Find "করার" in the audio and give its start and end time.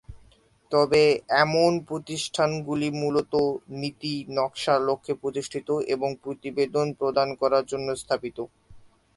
7.41-7.63